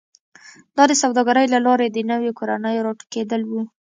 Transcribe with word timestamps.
دا 0.75 0.83
د 0.91 0.93
سوداګرۍ 1.03 1.45
له 1.53 1.59
لارې 1.65 1.87
د 1.89 1.97
نویو 2.11 2.37
کورنیو 2.39 2.85
راټوکېدل 2.85 3.41
و 3.47 3.51